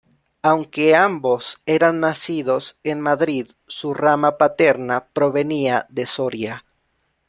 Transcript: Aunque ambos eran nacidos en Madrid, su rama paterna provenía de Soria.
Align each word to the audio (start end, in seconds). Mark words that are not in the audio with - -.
Aunque 0.41 0.95
ambos 0.95 1.61
eran 1.67 1.99
nacidos 1.99 2.79
en 2.83 3.01
Madrid, 3.01 3.45
su 3.67 3.93
rama 3.93 4.35
paterna 4.39 5.09
provenía 5.13 5.85
de 5.91 6.07
Soria. 6.07 6.65